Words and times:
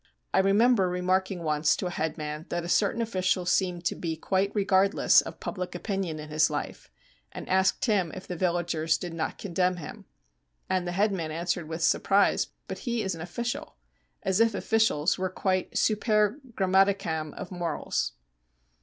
I 0.33 0.39
remember 0.39 0.89
remarking 0.89 1.43
once 1.43 1.75
to 1.75 1.85
a 1.85 1.91
headman 1.91 2.47
that 2.49 2.63
a 2.63 2.67
certain 2.67 3.03
official 3.03 3.45
seemed 3.45 3.85
to 3.85 3.93
be 3.93 4.17
quite 4.17 4.49
regardless 4.55 5.21
of 5.21 5.39
public 5.39 5.75
opinion 5.75 6.17
in 6.17 6.29
his 6.29 6.49
life, 6.49 6.89
and 7.31 7.47
asked 7.47 7.85
him 7.85 8.11
if 8.15 8.25
the 8.25 8.35
villagers 8.35 8.97
did 8.97 9.13
not 9.13 9.37
condemn 9.37 9.75
him. 9.77 10.05
And 10.67 10.87
the 10.87 10.93
headman 10.93 11.29
answered 11.29 11.67
with 11.67 11.83
surprise: 11.83 12.47
'But 12.67 12.79
he 12.79 13.03
is 13.03 13.13
an 13.13 13.21
official;' 13.21 13.75
as 14.23 14.39
if 14.39 14.55
officials 14.55 15.19
were 15.19 15.29
quite 15.29 15.77
super 15.77 16.39
grammaticam 16.55 17.35
of 17.35 17.51
morals. 17.51 18.13